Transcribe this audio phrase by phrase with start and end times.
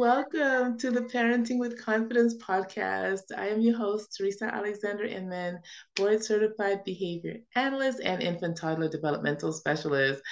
[0.00, 3.24] Welcome to the Parenting with Confidence podcast.
[3.36, 5.58] I am your host, Theresa Alexander Inman,
[5.94, 10.22] board certified behavior analyst and infant toddler developmental specialist.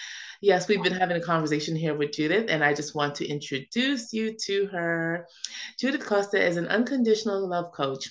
[0.40, 4.10] Yes, we've been having a conversation here with Judith, and I just want to introduce
[4.14, 5.26] you to her.
[5.78, 8.08] Judith Costa is an unconditional love coach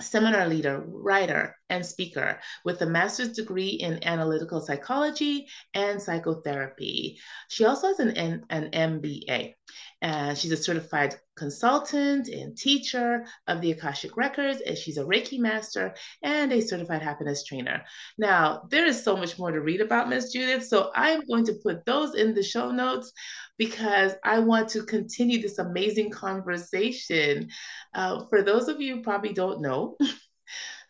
[0.00, 7.18] seminar leader, writer, and speaker with a master's degree in analytical psychology and psychotherapy.
[7.48, 9.54] She also has an, an MBA,
[10.02, 15.38] and she's a certified consultant and teacher of the Akashic Records, and she's a Reiki
[15.38, 17.82] master and a certified happiness trainer.
[18.18, 21.54] Now, there is so much more to read about Miss Judith, so I'm going to
[21.54, 23.12] put those in the show notes
[23.56, 27.48] because I want to continue this amazing conversation.
[27.94, 29.96] Uh, for those of you probably don't know,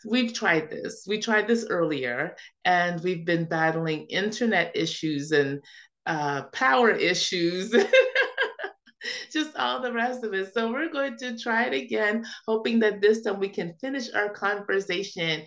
[0.05, 1.05] we've tried this.
[1.07, 5.63] We tried this earlier, and we've been battling internet issues and
[6.07, 7.75] uh, power issues.
[9.33, 10.53] just all the rest of it.
[10.53, 14.31] So we're going to try it again, hoping that this time we can finish our
[14.31, 15.45] conversation.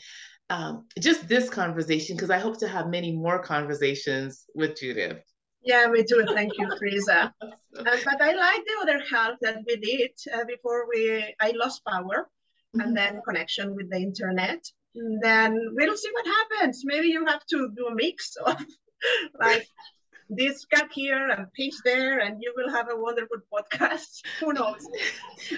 [0.50, 5.18] Um, just this conversation, because I hope to have many more conversations with Judith.
[5.64, 6.24] Yeah, me too.
[6.28, 7.34] Thank you, Theresa.
[7.42, 7.50] uh,
[8.06, 12.30] but I like the other half that we did uh, before we I lost power.
[12.82, 13.30] And then mm-hmm.
[13.30, 14.64] connection with the internet.
[14.96, 16.84] And then we'll see what happens.
[16.86, 18.64] Maybe you have to do a mix of
[19.40, 19.68] like
[20.30, 24.22] this cut here and pitch there, and you will have a wonderful podcast.
[24.40, 24.88] Who knows?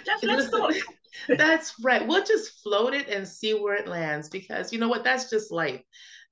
[0.06, 0.74] Just let's talk.
[1.38, 2.06] That's right.
[2.06, 5.04] We'll just float it and see where it lands because you know what?
[5.04, 5.82] That's just life.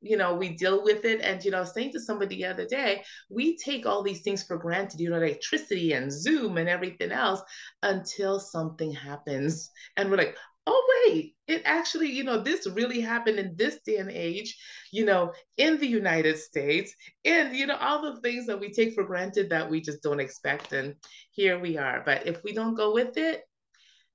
[0.01, 1.21] You know, we deal with it.
[1.21, 4.57] And, you know, saying to somebody the other day, we take all these things for
[4.57, 7.41] granted, you know, electricity and Zoom and everything else
[7.81, 9.71] until something happens.
[9.97, 13.97] And we're like, oh wait it actually you know this really happened in this day
[13.97, 14.57] and age
[14.91, 16.93] you know in the united states.
[17.23, 20.19] And you know all the things that we take for granted that we just don't
[20.19, 20.95] expect and
[21.31, 22.01] here we are.
[22.05, 23.41] But if we don't go with it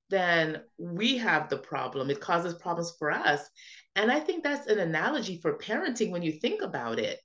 [0.08, 2.10] then we have the problem.
[2.10, 3.48] It causes problems for us.
[3.96, 7.18] And i think that's an analogy for parenting when you think about it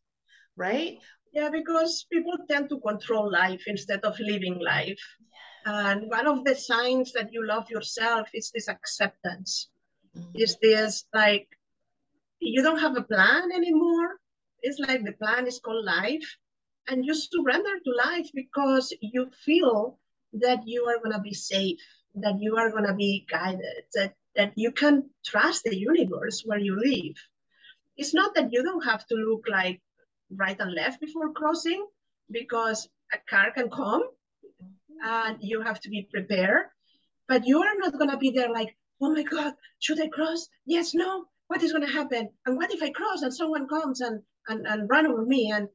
[0.58, 0.98] right?
[1.34, 5.00] Yeah because people tend to control life instead of living life
[5.66, 9.70] and one of the signs that you love yourself is this acceptance.
[10.16, 10.32] Mm-hmm.
[10.36, 11.48] Is this like
[12.40, 14.20] you don't have a plan anymore?
[14.62, 16.38] It's like the plan is called life.
[16.88, 19.98] And you surrender to life because you feel
[20.34, 21.80] that you are going to be safe,
[22.14, 26.60] that you are going to be guided, that, that you can trust the universe where
[26.60, 27.16] you live.
[27.98, 29.82] It's not that you don't have to look like
[30.30, 31.88] right and left before crossing
[32.30, 34.04] because a car can come
[35.04, 36.68] and you have to be prepared.
[37.28, 40.48] But you are not going to be there like, oh my God, should I cross?
[40.66, 41.26] Yes, no.
[41.48, 42.30] What is going to happen?
[42.46, 45.52] And what if I cross and someone comes and, and, and run over me?
[45.52, 45.68] And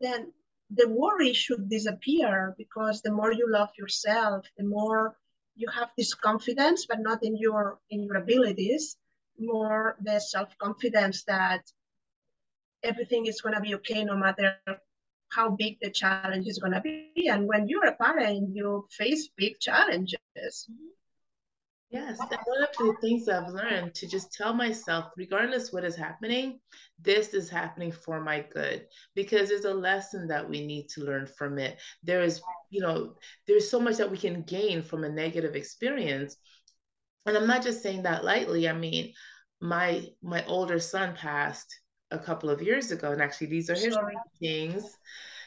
[0.00, 0.32] then
[0.70, 5.16] the worry should disappear because the more you love yourself, the more
[5.56, 8.96] you have this confidence, but not in your in your abilities,
[9.38, 11.62] more the self-confidence that
[12.82, 14.56] everything is going to be okay no matter
[15.34, 17.28] how big the challenge is going to be.
[17.30, 20.18] And when you're a parent, you face big challenges.
[21.90, 25.94] Yes, and one of the things I've learned to just tell myself, regardless what is
[25.94, 26.58] happening,
[27.00, 31.26] this is happening for my good because there's a lesson that we need to learn
[31.26, 31.80] from it.
[32.02, 33.14] There is, you know,
[33.46, 36.36] there's so much that we can gain from a negative experience.
[37.26, 38.68] And I'm not just saying that lightly.
[38.68, 39.12] I mean,
[39.60, 41.78] my my older son passed
[42.10, 43.12] a couple of years ago.
[43.12, 44.14] And actually, these are his Sorry.
[44.40, 44.84] things.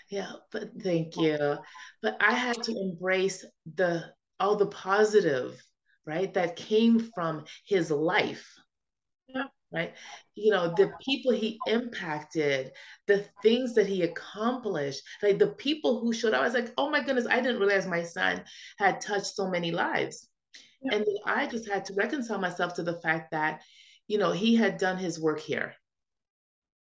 [0.09, 1.57] Yeah, but thank you.
[2.01, 3.45] But I had to embrace
[3.75, 4.05] the
[4.39, 5.61] all the positive,
[6.05, 8.47] right, that came from his life.
[9.27, 9.45] Yeah.
[9.69, 9.93] Right.
[10.35, 12.71] You know, the people he impacted,
[13.05, 16.39] the things that he accomplished, like the people who showed up.
[16.39, 18.45] I was like, oh my goodness, I didn't realize my son
[18.77, 20.29] had touched so many lives.
[20.81, 20.95] Yeah.
[20.95, 23.61] And I just had to reconcile myself to the fact that,
[24.07, 25.73] you know, he had done his work here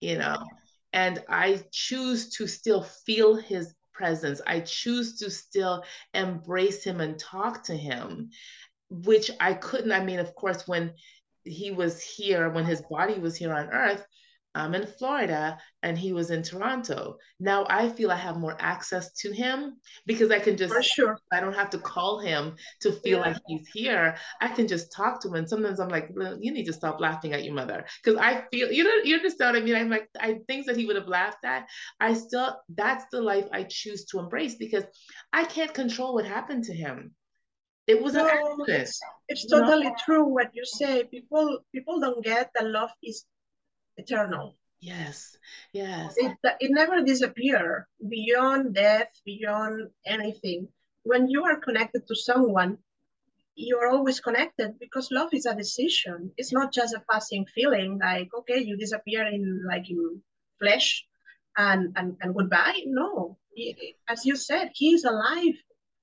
[0.03, 0.37] you know
[0.93, 4.41] and i choose to still feel his presence.
[4.47, 8.31] I choose to still embrace him and talk to him
[8.89, 9.93] which i couldn't.
[9.93, 10.95] I mean of course when
[11.45, 14.05] he was here when his body was here on earth
[14.55, 17.17] I'm in Florida and he was in Toronto.
[17.41, 21.19] Now I feel I have more access to him because I can just, For sure.
[21.33, 23.33] I don't have to call him to feel yeah.
[23.33, 24.17] like he's here.
[24.41, 25.35] I can just talk to him.
[25.35, 26.11] And sometimes I'm like,
[26.41, 27.87] you need to stop laughing at your mother.
[28.05, 29.77] Cause I feel, you know, you understand what I mean?
[29.77, 31.67] I'm like, I things that he would have laughed at.
[31.99, 34.85] I still, that's the life I choose to embrace because
[35.33, 37.15] I can't control what happened to him.
[37.87, 38.83] It was no, an accident.
[38.83, 39.95] It's, it's totally know?
[40.05, 41.05] true what you say.
[41.05, 43.25] People people don't get that love is
[44.03, 44.57] eternal.
[44.81, 45.39] Yes,
[45.73, 46.15] yes.
[46.17, 50.69] It, it never disappear beyond death, beyond anything.
[51.05, 52.79] when you are connected to someone,
[53.55, 56.33] you're always connected because love is a decision.
[56.37, 60.23] It's not just a passing feeling like, okay, you disappear in like in
[60.61, 61.05] flesh
[61.57, 62.81] and, and, and goodbye.
[62.87, 63.39] No,
[64.09, 65.57] as you said, he is alive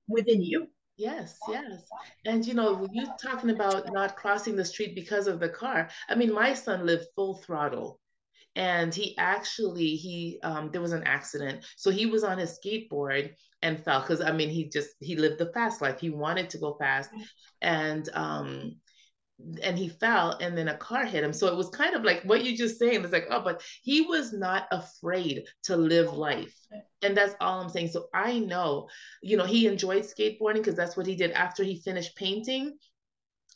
[0.08, 0.68] within you.
[1.00, 1.90] Yes, yes.
[2.26, 6.14] And you know, you're talking about not crossing the street because of the car, I
[6.14, 7.98] mean, my son lived full throttle
[8.56, 13.30] and he actually he um there was an accident so he was on his skateboard
[13.62, 16.00] and fell because I mean he just he lived the fast life.
[16.00, 17.10] He wanted to go fast,
[17.62, 18.76] and um
[19.62, 21.32] and he fell and then a car hit him.
[21.32, 23.02] So it was kind of like what you just saying.
[23.04, 26.54] It's like, oh, but he was not afraid to live life.
[27.02, 27.88] And that's all I'm saying.
[27.88, 28.88] So I know,
[29.22, 32.76] you know, he enjoyed skateboarding because that's what he did after he finished painting.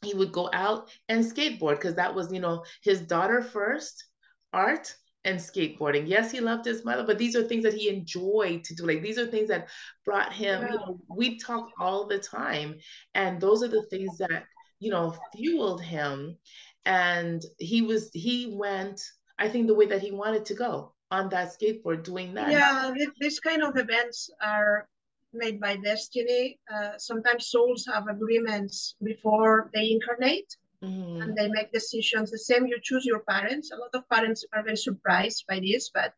[0.02, 4.04] He would go out and skateboard because that was, you know, his daughter first,
[4.52, 4.94] art,
[5.24, 6.06] and skateboarding.
[6.06, 8.86] Yes, he loved his mother, but these are things that he enjoyed to do.
[8.86, 9.68] Like these are things that
[10.04, 10.72] brought him, yeah.
[10.72, 12.76] you know, we talk all the time.
[13.14, 14.44] And those are the things that,
[14.80, 16.36] you know, fueled him.
[16.84, 19.00] And he was, he went,
[19.38, 22.50] I think the way that he wanted to go on that skateboard doing that.
[22.50, 24.88] Yeah, this kind of events are
[25.32, 26.58] made by destiny.
[26.72, 30.50] Uh, sometimes souls have agreements before they incarnate
[30.82, 31.22] mm-hmm.
[31.22, 32.66] and they make decisions the same.
[32.66, 33.70] You choose your parents.
[33.72, 36.14] A lot of parents are very surprised by this but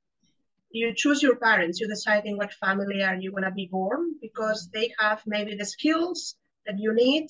[0.70, 1.80] you choose your parents.
[1.80, 5.54] You decide in what family are you going to be born because they have maybe
[5.56, 7.28] the skills that you need.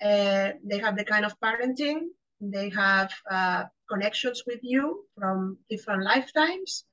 [0.00, 2.00] Uh, they have the kind of parenting.
[2.40, 6.84] They have uh, connections with you from different lifetimes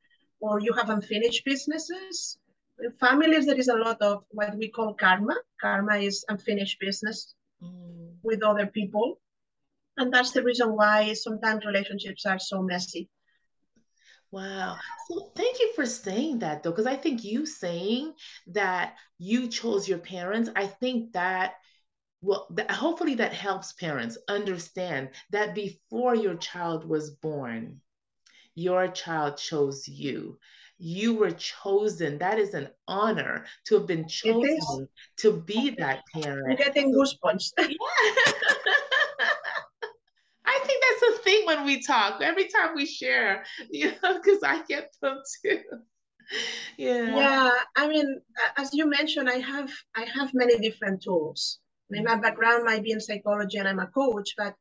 [0.45, 2.37] or you have unfinished businesses
[2.85, 7.33] in families there is a lot of what we call karma karma is unfinished business
[7.63, 8.13] mm.
[8.23, 9.19] with other people
[9.97, 13.09] and that's the reason why sometimes relationships are so messy
[14.31, 14.75] Wow.
[15.07, 18.15] So thank you for saying that though, because I think you saying
[18.47, 21.53] that you chose your parents, I think that
[22.21, 27.81] well, that, hopefully that helps parents understand that before your child was born,
[28.55, 30.39] your child chose you.
[30.77, 32.17] You were chosen.
[32.17, 36.47] That is an honor to have been chosen to be that parent.
[36.49, 37.51] I'm getting goosebumps.
[37.59, 37.67] yeah.
[40.45, 42.21] I think that's a thing when we talk.
[42.21, 45.61] Every time we share, you know, because I get them too.
[46.77, 47.15] yeah.
[47.15, 47.51] Yeah.
[47.75, 48.21] I mean,
[48.57, 51.59] as you mentioned, I have I have many different tools.
[51.89, 54.55] I mean, my background might be in psychology and I'm a coach, but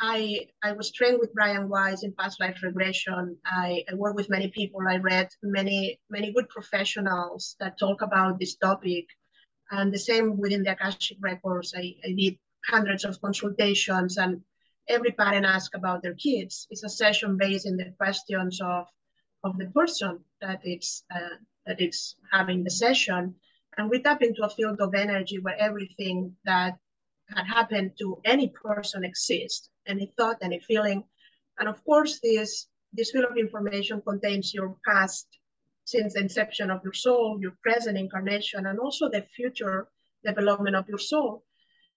[0.00, 3.36] I I was trained with Brian Weiss in past life regression.
[3.46, 4.80] I, I work with many people.
[4.86, 9.06] I read many many good professionals that talk about this topic.
[9.70, 11.74] And the same within the Akashic records.
[11.76, 12.38] I, I did
[12.68, 14.42] hundreds of consultations and
[14.88, 16.66] every parent asks about their kids.
[16.70, 18.86] It's a session based in the questions of,
[19.44, 23.34] of the person that it's, uh, that it's having the session.
[23.76, 26.78] And we tap into a field of energy where everything that
[27.34, 31.04] had happened to any person exists, any thought, any feeling.
[31.58, 35.26] And of course, this, this field of information contains your past
[35.84, 39.88] since the inception of your soul, your present incarnation, and also the future
[40.24, 41.44] development of your soul.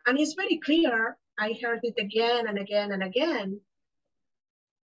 [0.06, 3.62] And it's very clear I heard it again and again and again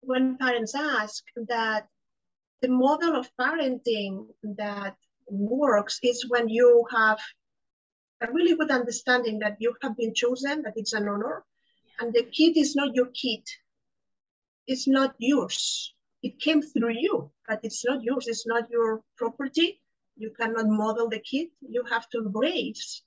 [0.01, 1.87] when parents ask that
[2.61, 4.95] the model of parenting that
[5.27, 7.19] works is when you have
[8.21, 11.43] a really good understanding that you have been chosen, that it's an honor,
[11.99, 13.43] and the kid is not your kid.
[14.67, 15.93] It's not yours.
[16.23, 18.27] It came through you, but it's not yours.
[18.27, 19.81] It's not your property.
[20.17, 21.49] You cannot model the kid.
[21.61, 23.03] You have to embrace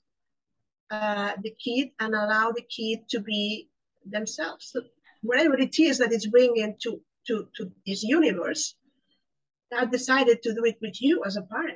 [0.91, 3.69] uh, the kid and allow the kid to be
[4.07, 4.71] themselves.
[4.73, 4.83] So
[5.23, 8.75] whatever it is that it's bringing to, to, to this universe,
[9.77, 11.68] I decided to do it with you as a parent.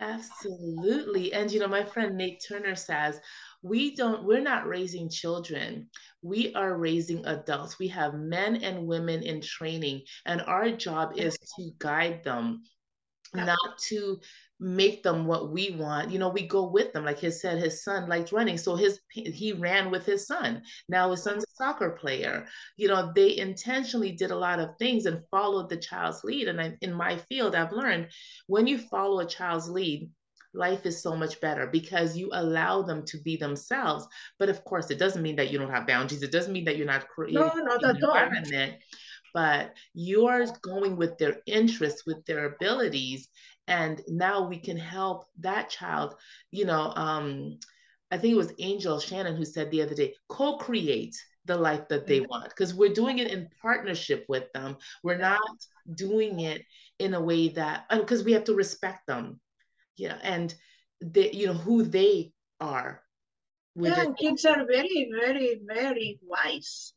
[0.00, 1.32] Absolutely.
[1.32, 3.20] And you know, my friend Nate Turner says,
[3.62, 5.90] we don't, we're not raising children.
[6.22, 7.78] We are raising adults.
[7.78, 12.62] We have men and women in training, and our job is to guide them,
[13.34, 14.20] not to
[14.62, 17.82] make them what we want you know we go with them like he said his
[17.82, 20.62] son liked running so his he ran with his son.
[20.88, 22.46] Now his son's a soccer player.
[22.76, 26.60] You know they intentionally did a lot of things and followed the child's lead and
[26.60, 28.08] I, in my field i've learned
[28.46, 30.10] when you follow a child's lead
[30.52, 34.06] life is so much better because you allow them to be themselves.
[34.38, 36.22] But of course it doesn't mean that you don't have boundaries.
[36.22, 38.74] It doesn't mean that you're not creating no, not an environment
[39.34, 43.28] but you're going with their interests with their abilities
[43.68, 46.14] and now we can help that child
[46.50, 47.58] you know um
[48.10, 52.06] i think it was angel shannon who said the other day co-create the life that
[52.06, 55.40] they want because we're doing it in partnership with them we're not
[55.94, 56.62] doing it
[56.98, 59.40] in a way that because we have to respect them
[59.96, 60.54] yeah and
[61.00, 63.02] they you know who they are.
[63.76, 66.92] Yeah, kids are very, very, very wise.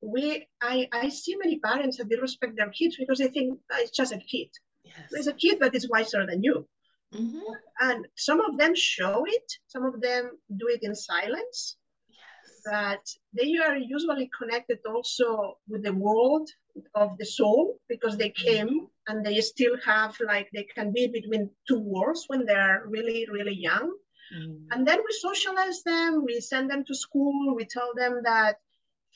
[0.00, 3.76] We, I, I see many parents that they respect their kids because they think oh,
[3.80, 4.48] it's just a kid.
[4.84, 4.96] Yes.
[5.12, 6.66] It's a kid that is wiser than you.
[7.14, 7.40] Mm-hmm.
[7.80, 11.76] And some of them show it, some of them do it in silence.
[12.08, 12.62] Yes.
[12.64, 16.48] But they are usually connected also with the world
[16.94, 18.48] of the soul because they mm-hmm.
[18.48, 23.26] came and they still have like they can be between two worlds when they're really,
[23.30, 23.92] really young.
[24.34, 24.66] Mm.
[24.70, 28.56] And then we socialize them, we send them to school, we tell them that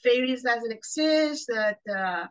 [0.03, 2.27] fairies doesn't exist, that uh,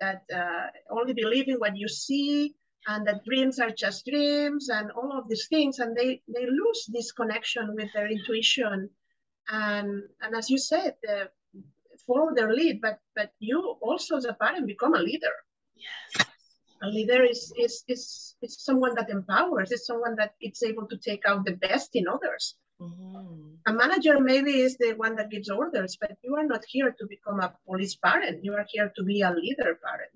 [0.00, 2.54] that uh, only believe in what you see,
[2.88, 6.86] and that dreams are just dreams and all of these things and they they lose
[6.88, 8.88] this connection with their intuition.
[9.48, 11.26] And and as you said uh,
[12.06, 15.36] follow their lead but but you also as a parent become a leader.
[15.76, 16.26] Yes.
[16.82, 20.96] A leader is is is, is someone that empowers is someone that it's able to
[20.96, 23.54] take out the best in others mm-hmm.
[23.66, 27.06] a manager maybe is the one that gives orders but you are not here to
[27.08, 30.12] become a police parent you are here to be a leader parent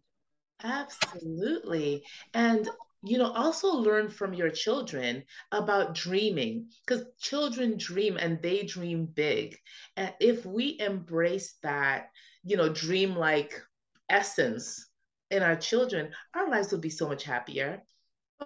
[0.64, 2.04] Absolutely.
[2.34, 2.68] And
[3.04, 9.06] you know, also learn from your children about dreaming because children dream and they dream
[9.06, 9.58] big.
[9.96, 12.10] And if we embrace that,
[12.44, 13.60] you know, dream like
[14.08, 14.88] essence
[15.32, 17.82] in our children, our lives will be so much happier.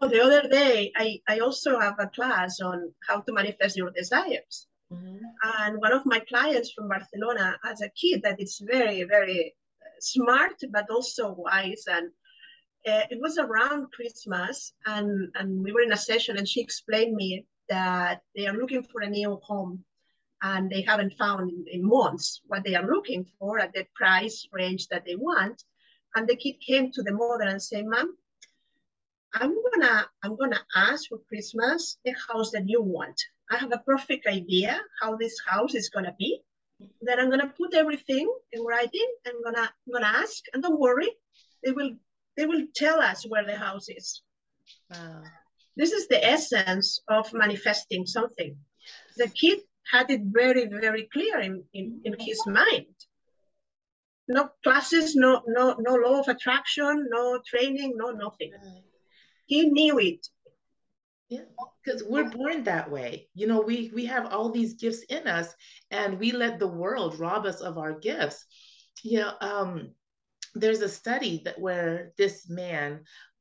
[0.00, 4.67] The other day, I, I also have a class on how to manifest your desires.
[4.93, 5.17] Mm-hmm.
[5.43, 9.55] And one of my clients from Barcelona has a kid that is very, very
[10.00, 12.09] smart but also wise and
[12.87, 17.15] uh, it was around christmas and and we were in a session and she explained
[17.15, 19.83] me that they are looking for a new home
[20.43, 24.47] and they haven't found in, in months what they are looking for at the price
[24.53, 25.65] range that they want
[26.15, 28.17] and the kid came to the mother and said mom
[29.35, 33.83] i'm gonna i'm gonna ask for christmas the house that you want i have a
[33.87, 36.42] perfect idea how this house is gonna be
[37.00, 39.09] then I'm gonna put everything in writing.
[39.26, 41.09] I'm gonna I'm gonna ask, and don't worry,
[41.64, 41.92] they will
[42.37, 44.23] they will tell us where the house is.
[44.90, 45.23] Wow.
[45.76, 48.56] This is the essence of manifesting something.
[49.16, 52.95] The kid had it very very clear in, in, in his mind.
[54.28, 58.52] No classes, no no no law of attraction, no training, no nothing.
[59.47, 60.29] He knew it
[61.29, 61.41] yeah,
[61.85, 63.29] because we're born that way.
[63.35, 65.55] You know, we we have all these gifts in us,
[65.91, 68.45] and we let the world rob us of our gifts.
[69.03, 69.91] You know, um,
[70.55, 73.00] there's a study that where this man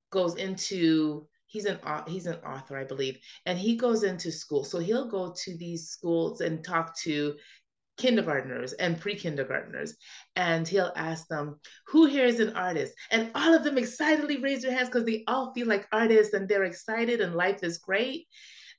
[0.09, 4.63] goes into he's an he's an author, I believe, and he goes into school.
[4.63, 7.35] So he'll go to these schools and talk to
[7.97, 9.95] kindergartners and pre-kindergartners
[10.35, 12.93] and he'll ask them who here is an artist?
[13.11, 16.47] And all of them excitedly raise their hands because they all feel like artists and
[16.47, 18.27] they're excited and life is great.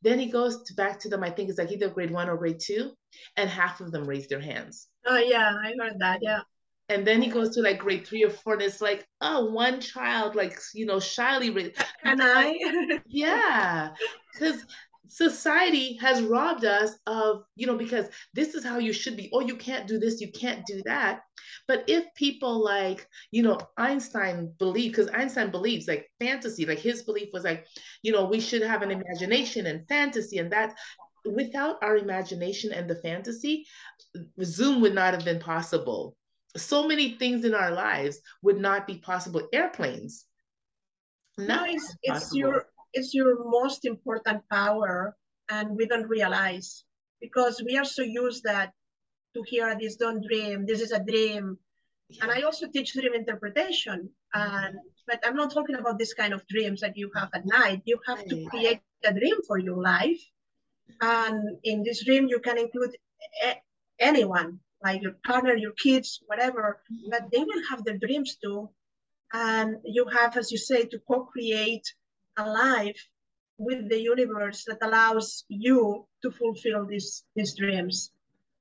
[0.02, 2.36] Then he goes to back to them i think it's like either grade one or
[2.36, 2.92] grade two
[3.36, 4.88] and half of them raise their hands.
[5.06, 6.40] Oh yeah i heard that yeah.
[6.88, 9.80] And then he goes to like grade three or four and it's like oh one
[9.80, 11.76] child like you know shyly raised.
[12.04, 13.00] Can i?
[13.06, 13.90] Yeah
[14.38, 14.64] because
[15.08, 19.30] society has robbed us of, you know, because this is how you should be.
[19.32, 21.20] Oh, you can't do this, you can't do that.
[21.68, 27.02] But if people like, you know, Einstein believe, because Einstein believes like fantasy, like his
[27.02, 27.66] belief was like,
[28.02, 30.74] you know, we should have an imagination and fantasy, and that
[31.24, 33.66] without our imagination and the fantasy,
[34.42, 36.16] Zoom would not have been possible.
[36.56, 39.48] So many things in our lives would not be possible.
[39.52, 40.24] Airplanes.
[41.36, 42.66] No, it's, it's your
[42.96, 45.16] is your most important power
[45.50, 46.84] and we don't realize
[47.20, 48.72] because we are so used that
[49.34, 51.58] to hear this don't dream this is a dream.
[52.08, 52.24] Yeah.
[52.24, 54.10] and i also teach dream interpretation.
[54.34, 54.74] And
[55.08, 57.82] but i'm not talking about this kind of dreams that you have at night.
[57.86, 60.22] You have to create a dream for your life.
[61.00, 62.96] And in this dream you can include
[63.44, 63.62] a-
[63.98, 68.70] anyone like your partner your kids whatever but they will have their dreams too.
[69.32, 71.86] And you have as you say to co-create
[72.36, 72.94] alive
[73.58, 78.12] with the universe that allows you to fulfill these these dreams.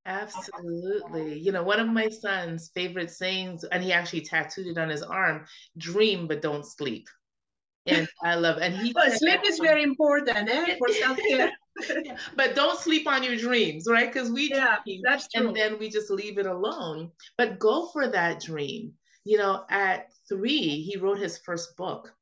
[0.06, 1.40] Absolutely.
[1.40, 5.02] You know one of my son's favorite sayings and he actually tattooed it on his
[5.02, 5.46] arm
[5.78, 7.08] dream but don't sleep.
[7.88, 11.52] And i love and he well, sleep is very important eh, for self-care.
[12.38, 14.12] But don't sleep on your dreams right?
[14.12, 15.48] Because we yeah dream, that's true.
[15.48, 17.12] and then we just leave it alone.
[17.38, 18.94] But go for that dream.
[19.24, 22.14] You know at three he wrote his first book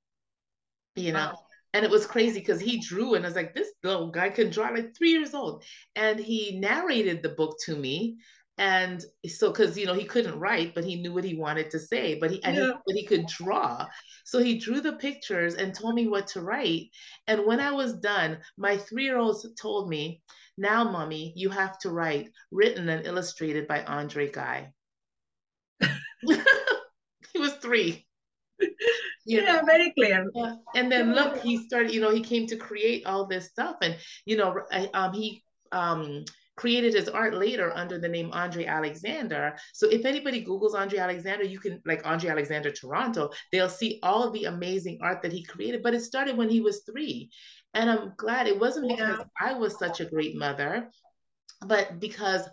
[0.95, 1.39] you know wow
[1.73, 4.51] and it was crazy because he drew and I was like, this little guy can
[4.51, 5.63] draw like three years old.
[5.95, 8.17] And he narrated the book to me.
[8.59, 11.79] And so, because you know he couldn't write, but he knew what he wanted to
[11.79, 12.51] say, but he, yeah.
[12.51, 13.87] he but he could draw.
[14.25, 16.91] So he drew the pictures and told me what to write.
[17.25, 20.21] And when I was done, my three year old told me
[20.55, 24.71] now, mommy, you have to write written and illustrated by Andre Guy.
[26.21, 28.05] he was three.
[29.25, 29.61] yeah, know?
[29.65, 30.29] very clear.
[30.33, 30.55] Yeah.
[30.75, 33.77] And then look, he started, you know, he came to create all this stuff.
[33.81, 34.61] And, you know,
[34.93, 39.55] um, he um, created his art later under the name Andre Alexander.
[39.73, 44.29] So if anybody Googles Andre Alexander, you can like Andre Alexander Toronto, they'll see all
[44.29, 45.83] the amazing art that he created.
[45.83, 47.29] But it started when he was three.
[47.73, 49.25] And I'm glad it wasn't because yeah.
[49.41, 50.91] I was such a great mother,
[51.65, 52.47] but because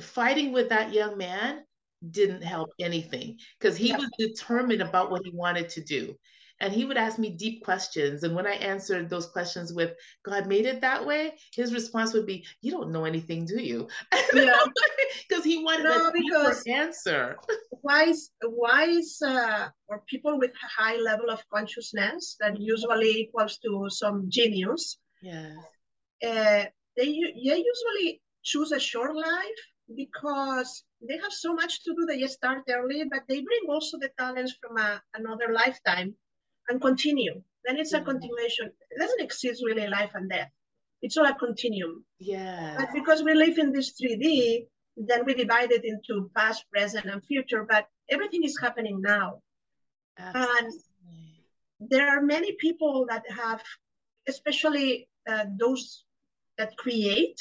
[0.00, 1.62] fighting with that young man
[2.10, 3.98] didn't help anything because he yeah.
[3.98, 6.14] was determined about what he wanted to do
[6.60, 9.92] and he would ask me deep questions and when i answered those questions with
[10.24, 13.88] god made it that way his response would be you don't know anything do you
[14.34, 14.58] yeah
[15.28, 17.36] because he wanted no, a because answer
[17.82, 23.88] wise wise uh, or people with a high level of consciousness that usually equals to
[23.90, 25.56] some genius Yeah.
[26.24, 26.64] uh,
[26.96, 29.60] they, they usually choose a short life
[29.96, 34.10] because they have so much to do they start early but they bring also the
[34.18, 36.14] talents from a, another lifetime
[36.70, 37.42] and continue.
[37.64, 38.70] Then it's a continuation.
[38.90, 40.50] It doesn't exist really life and death.
[41.02, 42.04] It's all a continuum.
[42.18, 42.76] Yeah.
[42.78, 44.66] But because we live in this 3D,
[44.96, 47.66] then we divide it into past, present, and future.
[47.68, 49.42] But everything is happening now.
[50.18, 50.56] Absolutely.
[50.58, 53.62] And there are many people that have,
[54.28, 56.04] especially uh, those
[56.58, 57.38] that create,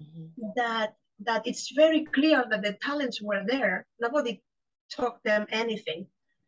[0.00, 0.50] mm-hmm.
[0.56, 3.86] that that it's very clear that the talents were there.
[4.00, 4.42] Nobody
[4.90, 6.06] taught them anything.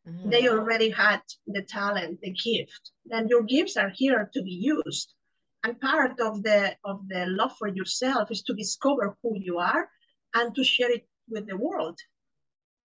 [0.09, 0.31] Mm-hmm.
[0.31, 2.91] They already had the talent, the gift.
[3.07, 5.14] Then your gifts are here to be used.
[5.64, 9.88] And part of the of the love for yourself is to discover who you are
[10.35, 11.99] and to share it with the world.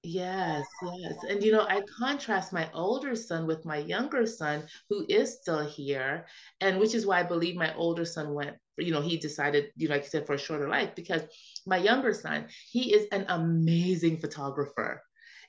[0.01, 1.23] Yes, yes.
[1.23, 5.67] And you know, I contrast my older son with my younger son who is still
[5.67, 6.25] here.
[6.61, 9.89] And which is why I believe my older son went, you know, he decided, you
[9.89, 11.23] know, like you said, for a shorter life because
[11.67, 15.01] my younger son, he is an amazing photographer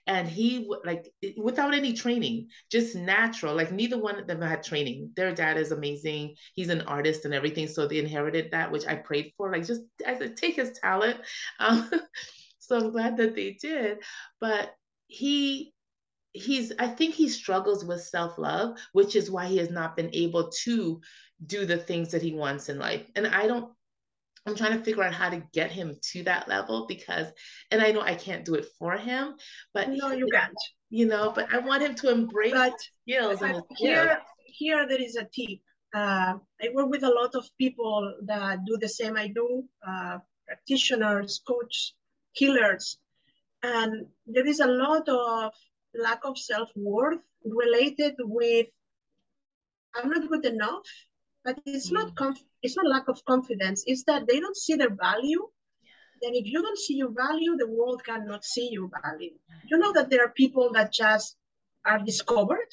[0.06, 5.10] and he like without any training just natural like neither one of them had training
[5.14, 8.94] their dad is amazing he's an artist and everything so they inherited that which i
[8.96, 11.20] prayed for like just as a take his talent
[11.60, 11.90] um,
[12.70, 13.98] so i'm glad that they did
[14.40, 14.74] but
[15.08, 15.72] he
[16.32, 20.48] he's i think he struggles with self-love which is why he has not been able
[20.50, 21.00] to
[21.44, 23.72] do the things that he wants in life and i don't
[24.46, 27.26] I'm trying to figure out how to get him to that level because,
[27.70, 29.34] and I know I can't do it for him,
[29.74, 30.56] but no, you can't.
[30.88, 35.16] You know, but I want him to embrace but, skills and here, here there is
[35.16, 35.60] a tip.
[35.94, 40.18] Uh, I work with a lot of people that do the same I do, uh,
[40.46, 41.92] practitioners, coach,
[42.32, 42.98] healers,
[43.62, 45.52] and there is a lot of
[45.94, 48.66] lack of self worth related with
[49.94, 50.86] I'm not good enough
[51.44, 51.94] but it's mm.
[51.94, 53.82] not conf- it's not lack of confidence.
[53.86, 55.48] It's that they don't see their value.
[56.22, 59.32] Then if you don't see your value the world cannot see your value.
[59.64, 61.36] You know that there are people that just
[61.86, 62.68] are discovered?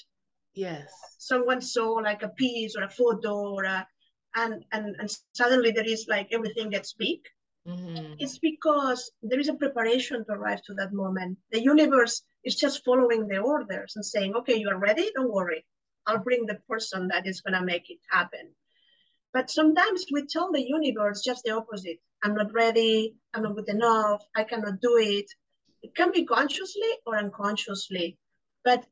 [0.53, 0.91] Yes.
[1.17, 3.87] Someone saw like a piece or a photo or a
[4.35, 7.19] and and, and suddenly there is like everything gets big
[7.67, 8.13] mm-hmm.
[8.19, 12.85] it's because there is a preparation to arrive to that moment the universe is just
[12.85, 15.65] following the orders and saying okay you are ready don't worry
[16.07, 18.53] I'll bring the person that is going to make it happen.
[19.33, 21.99] But sometimes we tell the universe just the opposite.
[22.23, 23.15] I'm not ready.
[23.33, 24.23] I'm not good enough.
[24.35, 25.25] I cannot do it.
[25.83, 28.17] It can be consciously or unconsciously.
[28.63, 28.85] But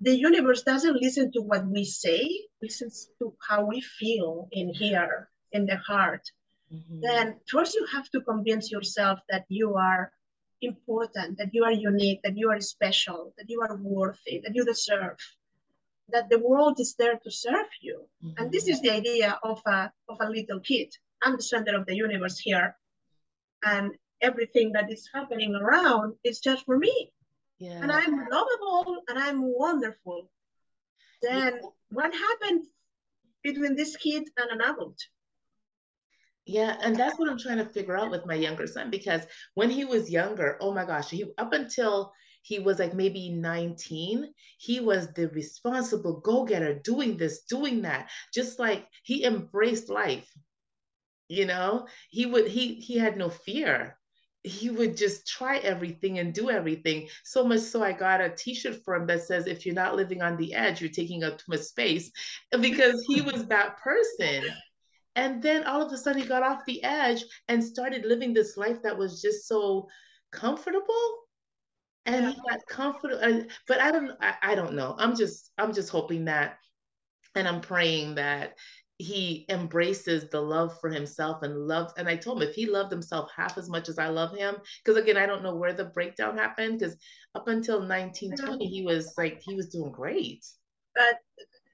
[0.00, 2.30] the universe doesn't listen to what we say,
[2.62, 6.22] listens to how we feel in here, in the heart.
[6.72, 7.00] Mm-hmm.
[7.00, 10.12] Then first you have to convince yourself that you are
[10.62, 14.64] important, that you are unique, that you are special, that you are worthy, that you
[14.64, 15.18] deserve
[16.12, 18.02] that the world is there to serve you.
[18.24, 18.42] Mm-hmm.
[18.42, 20.94] And this is the idea of a, of a little kid.
[21.22, 22.76] I'm the center of the universe here.
[23.64, 27.12] And everything that is happening around is just for me.
[27.58, 27.80] Yeah.
[27.82, 30.30] And I'm lovable and I'm wonderful.
[31.22, 31.68] Then yeah.
[31.90, 32.66] what happened
[33.42, 34.98] between this kid and an adult?
[36.46, 39.22] Yeah, and that's what I'm trying to figure out with my younger son because
[39.54, 44.32] when he was younger, oh my gosh, he up until he was like maybe 19
[44.56, 50.26] he was the responsible go-getter doing this doing that just like he embraced life
[51.28, 51.86] you know?
[52.10, 53.96] He would he he had no fear.
[54.42, 57.08] He would just try everything and do everything.
[57.24, 60.22] So much so i got a t-shirt for him that says if you're not living
[60.22, 62.10] on the edge you're taking up too much space
[62.60, 64.44] because he was that person
[65.16, 68.56] and then all of a sudden he got off the edge and started living this
[68.56, 69.88] life that was just so
[70.32, 71.16] comfortable.
[72.06, 72.30] And yeah.
[72.32, 74.94] he got comfortable uh, but i don't I, I don't know.
[74.98, 76.56] I'm just i'm just hoping that
[77.34, 78.54] and i'm praying that
[78.96, 82.90] he embraces the love for himself and loves and i told him if he loved
[82.90, 85.84] himself half as much as i love him because again i don't know where the
[85.84, 86.96] breakdown happened because
[87.34, 90.44] up until 1920 he was like he was doing great.
[90.94, 91.18] But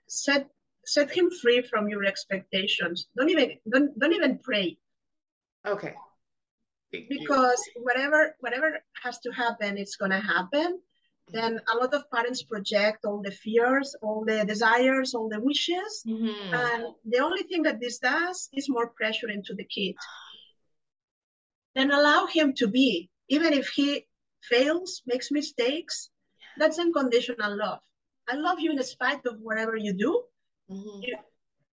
[0.09, 0.49] set
[0.87, 4.77] set him free from your expectations don't even don't, don't even pray
[5.66, 5.94] okay
[6.92, 10.79] because whatever whatever has to happen it's going to happen
[11.29, 16.05] then a lot of parents project all the fears, all the desires, all the wishes.
[16.07, 16.55] Mm-hmm.
[16.55, 19.96] And the only thing that this does is more pressure into the kid.
[21.75, 24.07] Then allow him to be, even if he
[24.42, 26.11] fails, makes mistakes,
[26.59, 27.81] that's unconditional love.
[28.29, 30.22] I love you in spite of whatever you do.
[30.70, 31.02] Mm-hmm.
[31.02, 31.16] You,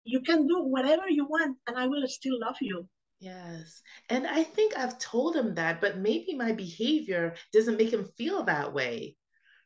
[0.03, 2.87] you can do whatever you want, and I will still love you.
[3.19, 3.83] Yes.
[4.09, 8.43] And I think I've told him that, but maybe my behavior doesn't make him feel
[8.43, 9.15] that way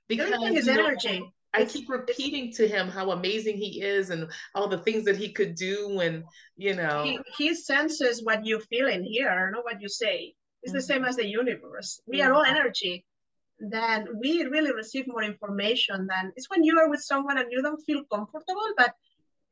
[0.09, 1.19] because his energy.
[1.19, 5.15] Know, I keep repeating to him how amazing he is and all the things that
[5.15, 6.25] he could do and
[6.57, 10.35] you know he, he senses what you feel in here, not what you say.
[10.61, 10.77] It's mm-hmm.
[10.77, 12.01] the same as the universe.
[12.05, 12.29] We mm-hmm.
[12.29, 13.05] are all energy.
[13.59, 17.61] Then we really receive more information than it's when you are with someone and you
[17.61, 18.93] don't feel comfortable, but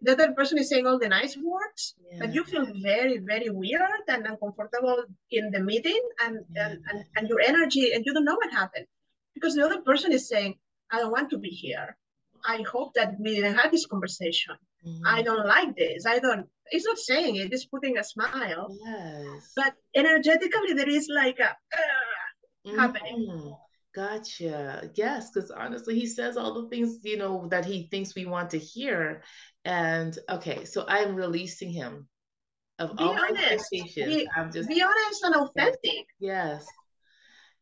[0.03, 2.19] the other person is saying all the nice words, yeah.
[2.19, 6.67] but you feel very, very weird and uncomfortable in the meeting and, yeah.
[6.67, 8.85] and, and, and your energy and you don't know what happened
[9.33, 10.55] because the other person is saying,
[10.91, 11.97] I don't want to be here.
[12.45, 14.55] I hope that we didn't have this conversation.
[14.85, 15.07] Mm-hmm.
[15.07, 16.05] I don't like this.
[16.05, 16.47] I don't.
[16.71, 17.53] It's not saying it.
[17.53, 18.75] It's putting a smile.
[18.85, 19.53] Yes.
[19.55, 21.55] But energetically, there is like a uh,
[22.67, 22.79] mm-hmm.
[22.79, 23.55] happening.
[23.93, 24.89] Gotcha.
[24.95, 28.49] Yes, because honestly, he says all the things you know that he thinks we want
[28.51, 29.23] to hear,
[29.65, 32.07] and okay, so I'm releasing him
[32.79, 33.51] of be all honest.
[33.51, 34.15] expectations.
[34.15, 36.07] Be, I'm just be honest and authentic.
[36.19, 36.65] Yes.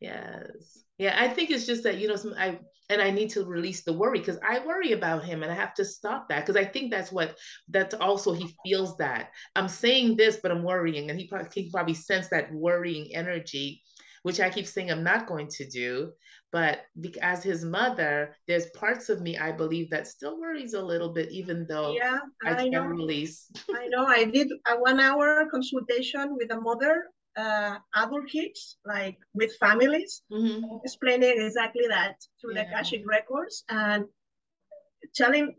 [0.00, 0.84] Yes.
[0.98, 3.84] Yeah, I think it's just that you know, some, I and I need to release
[3.84, 6.64] the worry because I worry about him and I have to stop that because I
[6.64, 7.36] think that's what
[7.68, 11.70] that's also he feels that I'm saying this, but I'm worrying, and he probably he
[11.70, 13.82] probably sense that worrying energy,
[14.22, 16.12] which I keep saying I'm not going to do.
[16.52, 16.82] But
[17.22, 21.30] as his mother, there's parts of me I believe that still worries a little bit,
[21.32, 22.82] even though yeah, I, I know.
[22.82, 23.50] release.
[23.74, 24.04] I know.
[24.04, 27.06] I did a one hour consultation with a mother
[27.36, 30.76] uh, adult kids, like with families, mm-hmm.
[30.84, 32.64] explaining exactly that through yeah.
[32.64, 34.04] the Akashic records and
[35.14, 35.54] telling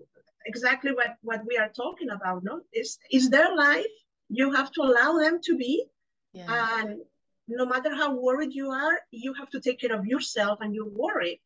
[0.46, 2.44] exactly what, what we are talking about.
[2.44, 3.86] No, is is their life.
[4.30, 5.86] You have to allow them to be,
[6.34, 6.80] yeah.
[6.80, 7.02] and
[7.48, 10.88] no matter how worried you are, you have to take care of yourself and your
[10.88, 11.42] worry.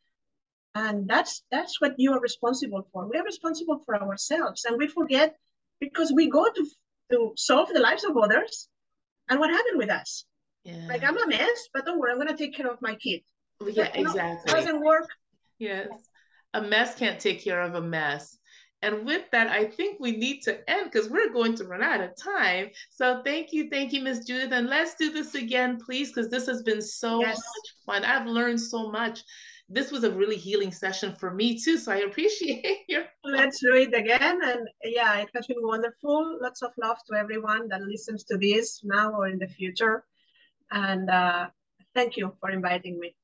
[0.75, 3.07] And that's that's what you are responsible for.
[3.07, 5.35] We are responsible for ourselves, and we forget
[5.79, 6.67] because we go to
[7.11, 8.67] to solve the lives of others
[9.29, 10.25] and what happened with us?
[10.63, 10.85] Yeah.
[10.87, 13.21] Like I'm a mess, but don't worry, I'm gonna take care of my kid.
[13.65, 14.51] Yeah, exactly.
[14.51, 15.09] doesn't work.
[15.57, 15.87] Yes.
[16.53, 18.37] A mess can't take care of a mess.
[18.83, 22.01] And with that, I think we need to end because we're going to run out
[22.01, 22.69] of time.
[22.91, 24.51] So thank you, thank you, Miss Judith.
[24.51, 27.37] And let's do this again, please, because this has been so yes.
[27.37, 28.05] much fun.
[28.05, 29.23] I've learned so much.
[29.67, 31.77] This was a really healing session for me too.
[31.77, 34.39] So I appreciate your let's do it again.
[34.43, 36.37] And yeah, it has been wonderful.
[36.39, 40.05] Lots of love to everyone that listens to this now or in the future.
[40.71, 41.47] And uh,
[41.95, 43.15] thank you for inviting me.